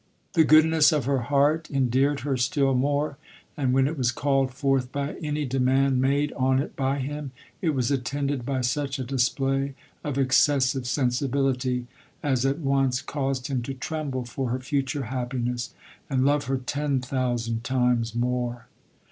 [0.33, 3.19] The goodness of her heart en deared her still more;
[3.55, 7.29] and when it was called forth by any demand made on it by him,
[7.61, 11.85] it was attended by such a display of excessive sensi bility,
[12.23, 15.71] as at once caused him to tremble for her future happiness,
[16.09, 18.65] and love her ten thousand times more.